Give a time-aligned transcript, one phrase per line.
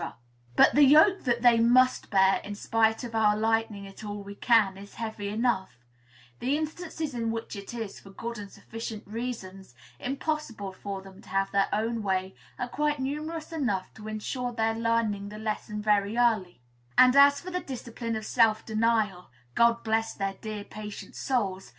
[0.55, 4.33] But the yoke that they must bear, in spite of our lightening it all we
[4.33, 5.77] can, is heavy enough;
[6.39, 11.29] the instances in which it is, for good and sufficient reasons, impossible for them to
[11.29, 16.17] have their own way are quite numerous enough to insure their learning the lesson very
[16.17, 16.63] early;
[16.97, 21.69] and as for the discipline of self denial, God bless their dear, patient souls!